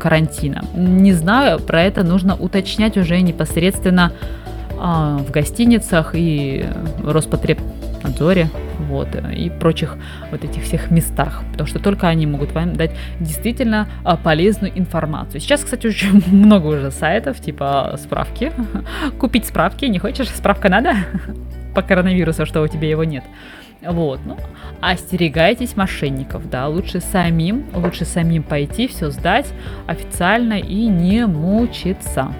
[0.00, 0.64] карантина.
[0.74, 4.10] Не знаю, про это нужно уточнять уже непосредственно
[4.80, 6.64] а, в гостиницах и
[6.98, 7.08] в
[8.04, 8.50] Роспотребнадзоре,
[8.88, 9.96] вот, э, и прочих
[10.30, 15.40] вот этих всех местах, потому что только они могут вам дать действительно а, полезную информацию.
[15.40, 18.52] Сейчас, кстати, очень много уже сайтов, типа справки,
[19.18, 20.94] купить справки, не хочешь, справка надо
[21.74, 23.24] по коронавирусу, что у тебя его нет.
[23.82, 24.38] Вот, ну,
[24.80, 29.46] остерегайтесь мошенников, да, лучше самим, лучше самим пойти, все сдать
[29.86, 32.32] официально и не мучиться.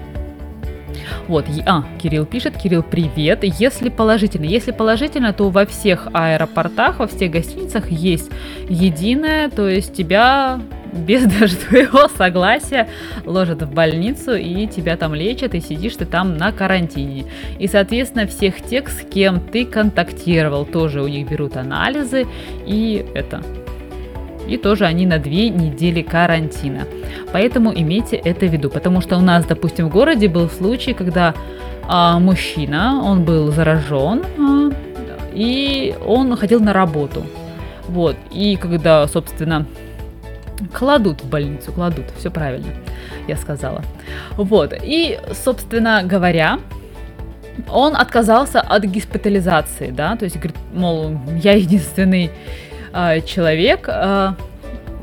[1.27, 3.43] Вот, а, Кирилл пишет, Кирилл, привет.
[3.43, 8.29] Если положительно, если положительно, то во всех аэропортах, во всех гостиницах есть
[8.69, 10.59] единое, то есть тебя
[10.95, 12.87] без даже твоего согласия
[13.25, 17.25] ложат в больницу и тебя там лечат, и сидишь ты там на карантине.
[17.59, 22.25] И, соответственно, всех тех, с кем ты контактировал, тоже у них берут анализы,
[22.65, 23.43] и это...
[24.47, 26.87] И тоже они на две недели карантина.
[27.31, 28.69] Поэтому имейте это в виду.
[28.69, 31.33] Потому что у нас, допустим, в городе был случай, когда
[31.87, 34.71] а, мужчина, он был заражен, а,
[35.33, 37.25] и он ходил на работу.
[37.87, 38.15] Вот.
[38.31, 39.65] И когда, собственно,
[40.73, 42.71] кладут в больницу, кладут, все правильно,
[43.27, 43.83] я сказала.
[44.37, 44.73] Вот.
[44.81, 46.59] И, собственно говоря,
[47.69, 52.31] он отказался от госпитализации, да, то есть говорит, мол, я единственный
[52.97, 54.35] а, человек, а,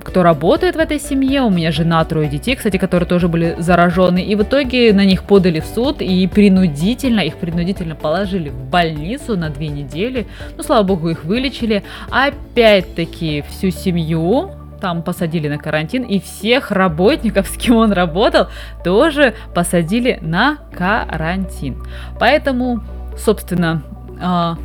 [0.02, 4.22] кто работает в этой семье, у меня жена, трое детей, кстати, которые тоже были заражены,
[4.22, 9.36] и в итоге на них подали в суд и принудительно, их принудительно положили в больницу
[9.36, 10.26] на две недели,
[10.56, 17.46] ну, слава богу, их вылечили, опять-таки всю семью там посадили на карантин, и всех работников,
[17.46, 18.48] с кем он работал,
[18.82, 21.76] тоже посадили на карантин.
[22.18, 22.82] Поэтому,
[23.18, 23.82] собственно,
[24.18, 24.56] а,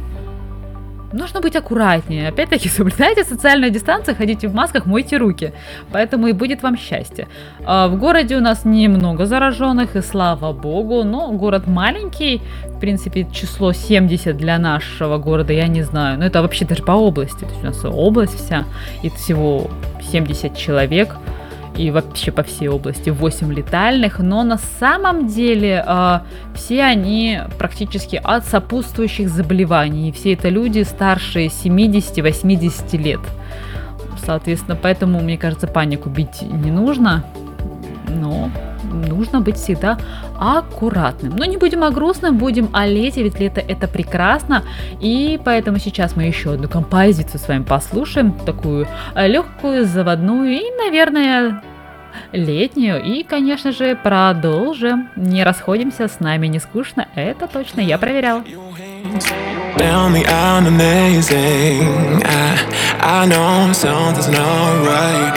[1.13, 2.29] нужно быть аккуратнее.
[2.29, 5.53] Опять-таки, соблюдайте социальную дистанцию, ходите в масках, мойте руки.
[5.91, 7.27] Поэтому и будет вам счастье.
[7.65, 12.41] А, В городе у нас немного зараженных, и слава богу, но город маленький.
[12.65, 16.19] В принципе, число 70 для нашего города, я не знаю.
[16.19, 17.39] Но это вообще даже по области.
[17.39, 18.65] То есть у нас область вся,
[19.03, 19.69] и всего
[20.11, 21.15] 70 человек
[21.77, 26.19] и вообще по всей области 8 летальных, но на самом деле э,
[26.55, 30.09] все они практически от сопутствующих заболеваний.
[30.09, 33.21] И все это люди старше 70-80 лет.
[34.25, 37.23] Соответственно, поэтому, мне кажется, панику бить не нужно.
[38.07, 38.49] Но
[38.91, 39.97] нужно быть всегда
[40.39, 41.35] аккуратным.
[41.35, 44.63] Но не будем о грустном, будем о лете, ведь лето это прекрасно.
[44.99, 51.61] И поэтому сейчас мы еще одну композицию с вами послушаем, такую легкую, заводную и, наверное,
[52.31, 53.03] летнюю.
[53.03, 55.09] И, конечно же, продолжим.
[55.15, 57.07] Не расходимся, с нами не скучно.
[57.15, 58.43] Это точно, я проверяла.
[59.77, 62.23] Tell me I'm amazing.
[62.23, 62.57] I,
[62.99, 65.35] I know something's not right.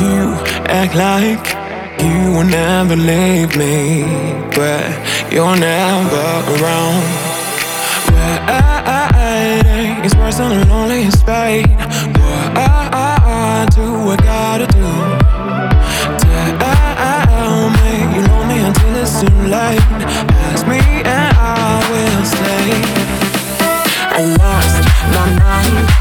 [0.00, 0.34] You
[0.68, 1.65] act like
[2.00, 4.02] you will never leave me,
[4.54, 4.84] but
[5.32, 7.02] you're never around.
[8.12, 11.68] Why it's worse than lonely spade.
[12.18, 14.88] What do I gotta do?
[16.22, 19.80] Tell me you know me until it's too late.
[20.48, 22.70] Ask me and I will stay.
[24.18, 24.82] I lost
[25.14, 25.95] my mind.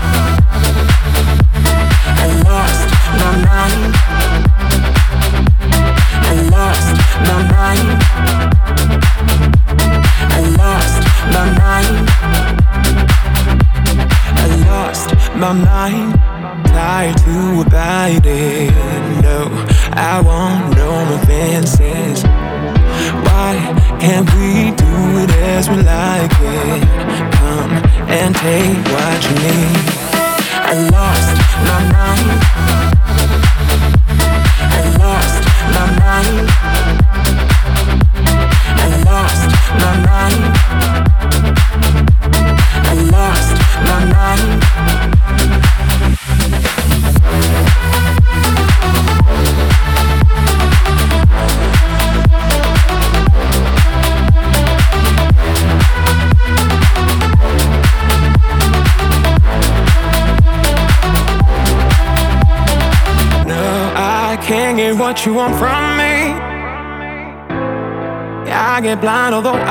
[69.36, 69.65] Although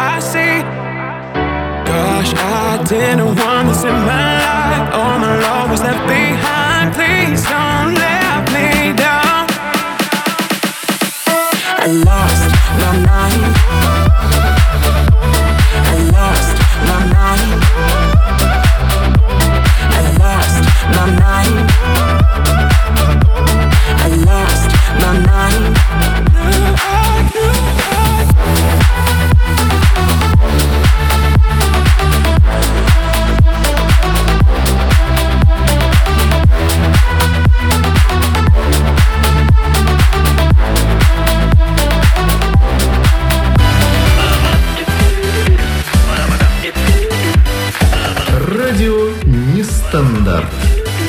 [49.94, 50.50] Нестандарт.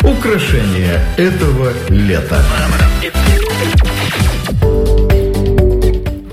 [0.03, 2.37] Украшение этого лета.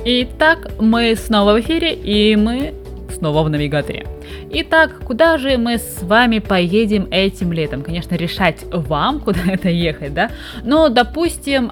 [0.05, 2.75] Итак, мы снова в эфире, и мы
[3.17, 4.07] снова в навигаторе.
[4.55, 7.83] Итак, куда же мы с вами поедем этим летом?
[7.83, 10.31] Конечно, решать вам, куда это ехать, да?
[10.63, 11.69] Но, допустим,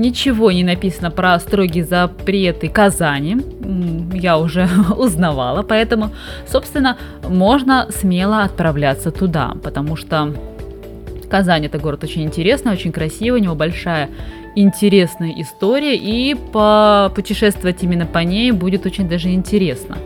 [0.00, 3.36] ничего не написано про строгие запреты Казани.
[4.12, 6.10] Я уже узнавала, поэтому,
[6.48, 6.98] собственно,
[7.28, 10.34] можно смело отправляться туда, потому что
[11.30, 14.10] Казань это город очень интересный, очень красивый, у него большая
[14.56, 16.34] интересная история, и
[17.14, 19.96] путешествовать именно по ней будет очень даже интересно.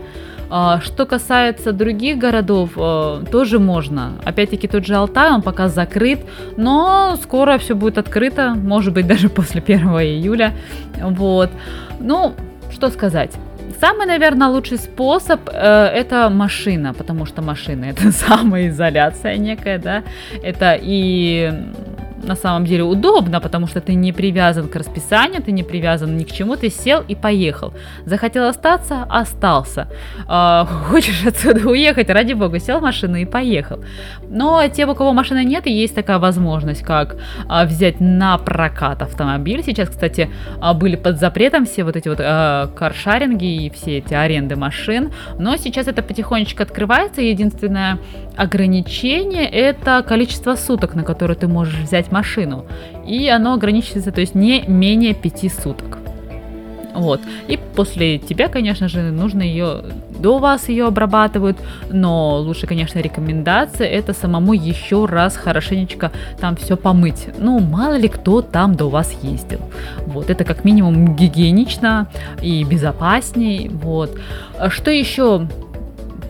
[0.49, 4.13] А, Что касается других городов, э, тоже можно.
[4.23, 6.19] Опять-таки тот же Алтай, он пока закрыт,
[6.55, 10.53] но скоро все будет открыто, может быть даже после 1 июля.
[11.01, 11.49] Вот.
[11.99, 12.33] Ну,
[12.71, 13.31] что сказать.
[13.79, 20.03] Самый, наверное, лучший способ э, это машина, потому что машина это самоизоляция некая, да.
[20.41, 21.51] Это и
[22.23, 26.23] на самом деле удобно, потому что ты не привязан к расписанию, ты не привязан ни
[26.23, 27.73] к чему, ты сел и поехал.
[28.05, 29.87] Захотел остаться, остался.
[30.27, 33.79] А, хочешь отсюда уехать, ради бога, сел в машину и поехал.
[34.29, 39.63] Но те, у кого машины нет, есть такая возможность, как а, взять на прокат автомобиль.
[39.63, 44.13] Сейчас, кстати, а, были под запретом все вот эти вот а, каршаринги и все эти
[44.13, 47.21] аренды машин, но сейчас это потихонечку открывается.
[47.21, 47.99] Единственное
[48.37, 52.65] ограничение это количество суток, на которые ты можешь взять машину.
[53.05, 55.97] И оно ограничивается, то есть не менее пяти суток.
[56.97, 57.21] Вот.
[57.47, 59.83] И после тебя, конечно же, нужно ее,
[60.19, 61.57] до вас ее обрабатывают,
[61.91, 67.27] но лучше, конечно, рекомендация это самому еще раз хорошенечко там все помыть.
[67.37, 69.59] Ну, мало ли кто там до вас ездил.
[70.07, 72.07] Вот, это как минимум гигиенично
[72.41, 73.69] и безопасней.
[73.69, 74.17] Вот.
[74.57, 75.47] А Что еще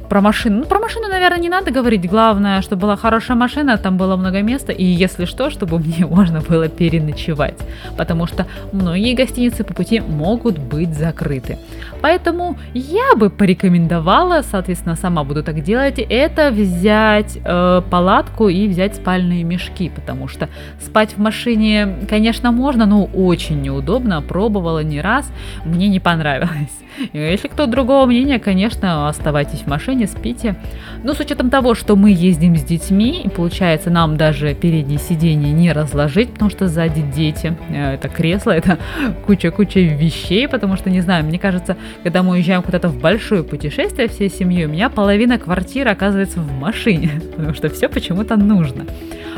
[0.10, 0.60] про машину.
[0.60, 2.10] Ну, про машину, наверное, не надо говорить.
[2.10, 4.72] Главное, чтобы была хорошая машина, там было много места.
[4.72, 7.58] И если что, чтобы мне можно было переночевать.
[7.98, 11.58] Потому что многие гостиницы по пути могут быть закрыты.
[12.02, 18.96] Поэтому я бы порекомендовала, соответственно, сама буду так делать, это взять э, палатку и взять
[18.96, 19.90] спальные мешки.
[19.90, 20.50] Потому что
[20.84, 24.22] спать в машине, конечно, можно, но очень неудобно.
[24.22, 25.32] Пробовала не раз,
[25.66, 26.87] мне не понравилось.
[27.14, 30.56] Если кто другого мнения, конечно, оставайтесь в машине, спите.
[31.04, 35.52] Но с учетом того, что мы ездим с детьми, и получается нам даже переднее сиденье
[35.52, 37.56] не разложить, потому что сзади дети.
[37.70, 38.78] Э, Это кресло, это
[39.26, 44.08] куча-куча вещей, потому что, не знаю, мне кажется, когда мы уезжаем куда-то в большое путешествие
[44.08, 48.86] всей семьей, у меня половина квартиры оказывается в машине, потому что все почему-то нужно.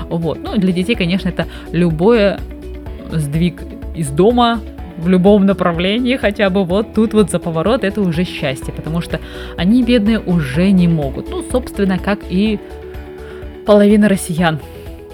[0.10, 0.40] Вот.
[0.42, 2.40] Ну, для детей, конечно, это любое
[3.12, 3.64] сдвиг
[3.96, 4.60] из дома
[5.00, 9.20] в любом направлении, хотя бы вот тут вот за поворот, это уже счастье, потому что
[9.58, 11.30] они, бедные, уже не могут.
[11.30, 12.60] Ну, собственно, как и
[13.66, 14.60] половина россиян,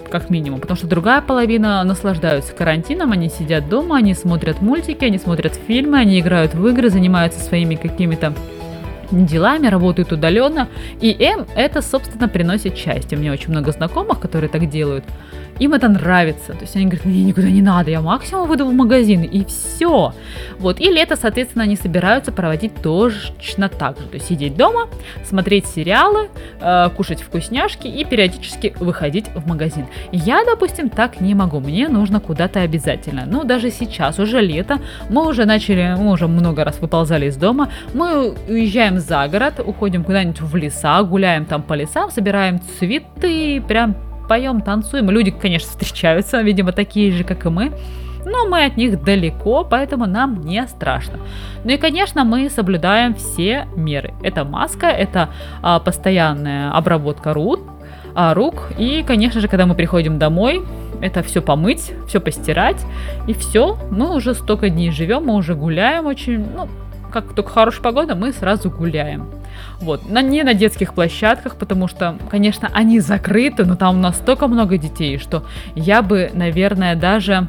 [0.10, 5.18] как минимум, потому что другая половина наслаждаются карантином, они сидят дома, они смотрят мультики, они
[5.18, 8.34] смотрят фильмы, они играют в игры, занимаются своими какими-то
[9.12, 10.68] делами, работают удаленно,
[11.02, 13.18] и им это, собственно, приносит счастье.
[13.18, 15.04] У меня очень много знакомых, которые так делают.
[15.60, 16.54] Им это нравится.
[16.54, 20.14] То есть они говорят, мне никуда не надо, я максимум выйду в магазин, и все.
[20.60, 20.80] Вот.
[20.82, 24.06] И лето, соответственно, они собираются проводить точно так же.
[24.08, 24.90] То есть сидеть дома,
[25.24, 26.30] смотреть сериалы,
[26.60, 29.86] э, кушать вкусняшки и периодически выходить в магазин.
[30.12, 31.60] Я, допустим, так не могу.
[31.60, 33.26] Мне нужно куда-то обязательно.
[33.26, 34.80] Но даже сейчас, уже лето,
[35.10, 40.04] мы уже начали, мы уже много раз выползали из дома, мы уезжаем за город, уходим
[40.04, 43.96] куда-нибудь в леса, гуляем там по лесам, собираем цветы, прям
[44.28, 45.10] поем, танцуем.
[45.10, 47.72] Люди, конечно, встречаются, видимо, такие же, как и мы.
[48.26, 51.20] Но мы от них далеко, поэтому нам не страшно.
[51.64, 54.14] Ну и, конечно, мы соблюдаем все меры.
[54.24, 55.30] Это маска, это
[55.62, 57.60] а, постоянная обработка рук,
[58.16, 58.72] а, рук.
[58.80, 60.64] И, конечно же, когда мы приходим домой,
[61.02, 62.84] это все помыть, все постирать.
[63.28, 66.68] И все, мы уже столько дней живем, мы уже гуляем очень, ну,
[67.16, 69.30] как только хорошая погода, мы сразу гуляем.
[69.80, 74.78] Вот, на, не на детских площадках, потому что, конечно, они закрыты, но там настолько много
[74.78, 75.46] детей, что
[75.76, 77.48] я бы, наверное, даже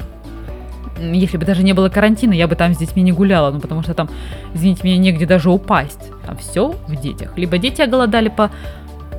[0.99, 3.83] если бы даже не было карантина, я бы там с детьми не гуляла, ну потому
[3.83, 4.09] что там,
[4.53, 6.11] извините меня, негде даже упасть.
[6.25, 7.37] Там все в детях.
[7.37, 8.49] Либо дети оголодали по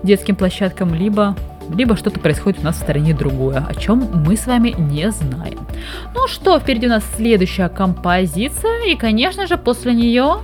[0.03, 1.37] детским площадкам, либо
[1.75, 5.67] либо что-то происходит у нас в стороне другое, о чем мы с вами не знаем.
[6.15, 10.39] Ну что, впереди у нас следующая композиция, и, конечно же, после нее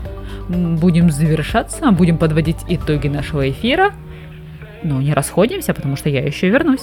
[0.49, 3.93] будем завершаться, будем подводить итоги нашего эфира.
[4.83, 6.83] Но не расходимся, потому что я еще вернусь.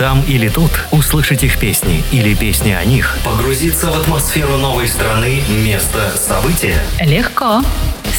[0.00, 5.42] там или тут, услышать их песни или песни о них, погрузиться в атмосферу новой страны,
[5.62, 6.78] места, события.
[7.04, 7.60] Легко.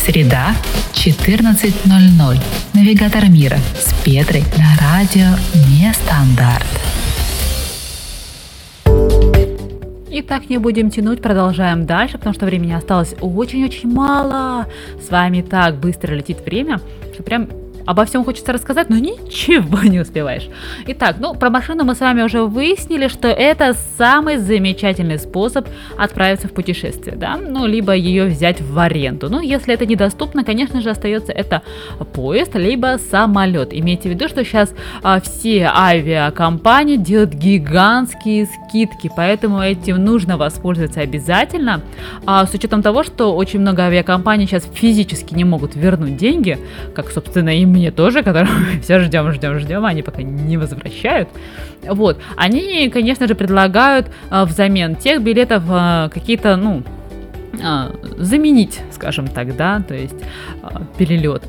[0.06, 0.54] Среда,
[0.94, 2.40] 14.00.
[2.76, 5.36] Навигатор мира с Петрой на радио
[5.72, 6.68] Нестандарт.
[10.12, 14.68] И так не будем тянуть, продолжаем дальше, потому что времени осталось очень-очень мало.
[15.04, 16.80] С вами так быстро летит время,
[17.16, 17.50] что прям
[17.86, 20.50] обо всем хочется рассказать, но ничего не успеваешь.
[20.88, 25.68] Итак, ну, про машину мы с вами уже выяснили, что это самый замечательный способ
[25.98, 29.30] отправиться в путешествие, да, ну, либо ее взять в аренду.
[29.30, 31.62] Ну, если это недоступно, конечно же, остается это
[32.14, 33.70] поезд, либо самолет.
[33.72, 34.74] Имейте в виду, что сейчас
[35.04, 41.82] а, все авиакомпании делают гигантские скидки, поэтому этим нужно воспользоваться обязательно,
[42.26, 46.58] а, с учетом того, что очень много авиакомпаний сейчас физически не могут вернуть деньги,
[46.94, 48.48] как, собственно, и мне тоже, которые
[48.82, 51.30] все ждем, ждем, ждем, они пока не возвращают.
[51.84, 56.84] Вот, они, конечно же, предлагают а, взамен тех билетов а, какие-то, ну,
[57.64, 60.16] а, заменить, скажем так, да, то есть
[60.62, 61.44] а, перелет.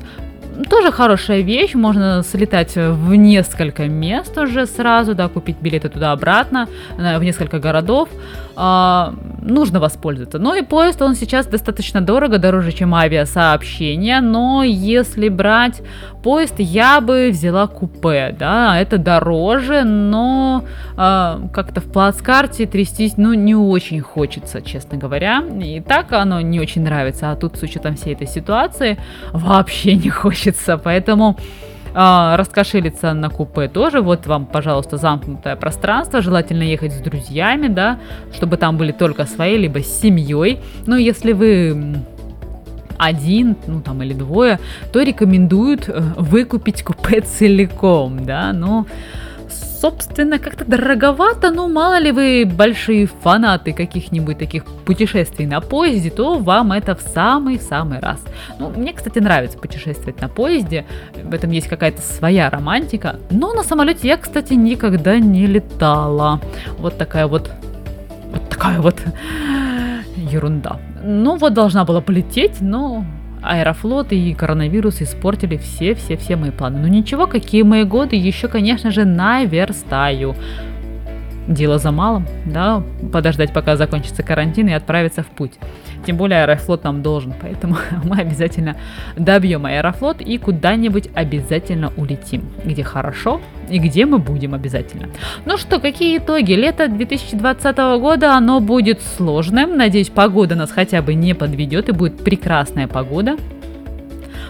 [0.69, 7.23] Тоже хорошая вещь, можно слетать в несколько мест уже сразу, да, купить билеты туда-обратно, в
[7.23, 8.09] несколько городов.
[8.55, 10.37] А, нужно воспользоваться.
[10.37, 15.81] Но и поезд, он сейчас достаточно дорого, дороже, чем авиасообщение, но если брать
[16.21, 20.63] поезд, я бы взяла купе, да, это дороже, но
[20.95, 25.43] а, как-то в плацкарте трястись, ну, не очень хочется, честно говоря.
[25.61, 28.97] И так оно не очень нравится, а тут с учетом всей этой ситуации
[29.31, 30.42] вообще не хочется,
[30.83, 31.37] поэтому
[31.95, 34.01] а, раскошелиться на купе тоже.
[34.01, 36.21] Вот вам, пожалуйста, замкнутое пространство.
[36.21, 37.99] Желательно ехать с друзьями, да,
[38.33, 40.59] чтобы там были только свои, либо с семьей.
[40.87, 42.01] Ну, если вы
[42.97, 44.59] один, ну там или двое,
[44.91, 48.85] то рекомендуют э, выкупить купе целиком, да, ну
[49.83, 56.37] собственно, как-то дороговато, но мало ли вы большие фанаты каких-нибудь таких путешествий на поезде, то
[56.37, 58.23] вам это в самый-самый раз.
[58.59, 60.85] Ну, мне, кстати, нравится путешествовать на поезде,
[61.21, 66.39] в этом есть какая-то своя романтика, но на самолете я, кстати, никогда не летала.
[66.77, 67.51] Вот такая вот,
[68.31, 69.01] вот такая вот
[70.15, 70.79] ерунда.
[71.03, 73.03] Ну вот должна была полететь, но
[73.43, 76.79] Аэрофлот и коронавирус испортили все-все-все мои планы.
[76.79, 80.35] Но ничего, какие мои годы, еще, конечно же, наверстаю.
[81.47, 82.81] Дело за малым, да,
[83.11, 85.53] подождать, пока закончится карантин и отправиться в путь.
[86.05, 88.77] Тем более Аэрофлот нам должен, поэтому мы обязательно
[89.17, 95.09] добьем Аэрофлот и куда-нибудь обязательно улетим, где хорошо и где мы будем обязательно.
[95.45, 96.53] Ну что, какие итоги?
[96.53, 99.75] Лето 2020 года, оно будет сложным.
[99.75, 103.37] Надеюсь, погода нас хотя бы не подведет и будет прекрасная погода.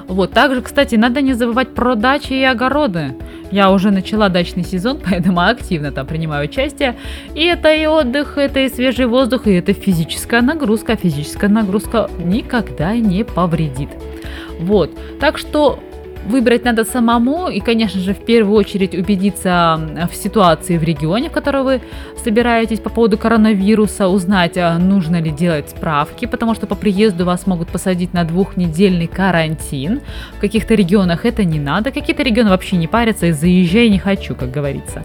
[0.08, 3.16] Вот, также, кстати, надо не забывать про дачи и огороды.
[3.51, 6.95] Я уже начала дачный сезон, поэтому активно там принимаю участие.
[7.36, 10.95] И это и отдых, это и свежий воздух, и это физическая нагрузка.
[10.95, 13.89] Физическая нагрузка никогда не повредит.
[14.60, 15.80] Вот, так что
[16.28, 21.34] Выбрать надо самому и, конечно же, в первую очередь убедиться в ситуации в регионе, в
[21.34, 21.82] котором вы
[22.24, 27.45] собираетесь по поводу коронавируса, узнать, а, нужно ли делать справки, потому что по приезду вас
[27.45, 30.01] могут посадить на двухнедельный карантин.
[30.38, 34.34] В каких-то регионах это не надо, какие-то регионы вообще не парятся и заезжай не хочу,
[34.34, 35.03] как говорится.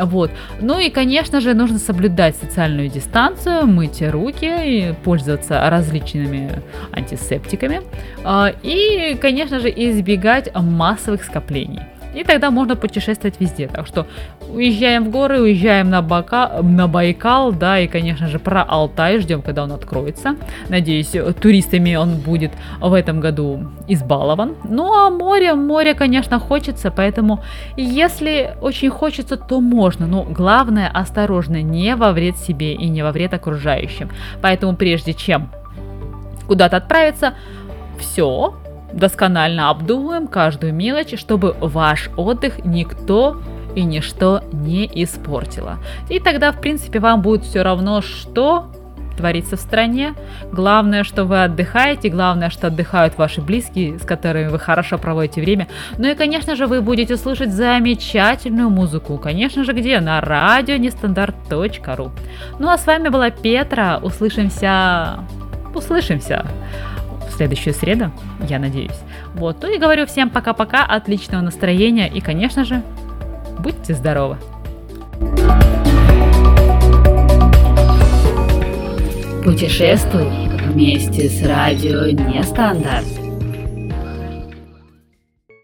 [0.00, 0.30] Вот.
[0.60, 7.82] Ну и, конечно же, нужно соблюдать социальную дистанцию, мыть руки и пользоваться различными антисептиками.
[8.24, 11.82] А, и, конечно же, избегать массовых скоплений.
[12.14, 13.68] И тогда можно путешествовать везде.
[13.68, 14.06] Так что
[14.48, 19.42] уезжаем в горы, уезжаем на, Бака, на Байкал, да, и, конечно же, про Алтай ждем,
[19.42, 20.36] когда он откроется.
[20.68, 24.54] Надеюсь, туристами он будет в этом году избалован.
[24.64, 27.42] Ну, а море, море, конечно, хочется, поэтому
[27.76, 30.06] если очень хочется, то можно.
[30.06, 34.10] Но главное, осторожно, не во вред себе и не во вред окружающим.
[34.40, 35.50] Поэтому прежде чем
[36.46, 37.34] куда-то отправиться,
[37.98, 38.54] все,
[38.94, 43.40] досконально обдумываем каждую мелочь, чтобы ваш отдых никто
[43.74, 45.78] и ничто не испортило.
[46.08, 48.70] И тогда, в принципе, вам будет все равно, что
[49.16, 50.14] творится в стране.
[50.52, 55.68] Главное, что вы отдыхаете, главное, что отдыхают ваши близкие, с которыми вы хорошо проводите время.
[55.98, 59.18] Ну и, конечно же, вы будете слышать замечательную музыку.
[59.18, 60.00] Конечно же, где?
[60.00, 62.10] На радио нестандарт.ру.
[62.58, 63.98] Ну а с вами была Петра.
[64.02, 65.20] Услышимся...
[65.74, 66.44] Услышимся
[67.34, 68.10] следующую среду,
[68.48, 68.98] я надеюсь.
[69.34, 72.82] Вот, ну и говорю всем пока-пока, отличного настроения и, конечно же,
[73.58, 74.38] будьте здоровы!
[79.44, 80.30] Путешествуй
[80.72, 83.23] вместе с радио Нестандарт.